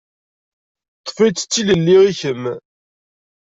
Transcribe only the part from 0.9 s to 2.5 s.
Ṭṭef-itt d tilelli i kemm.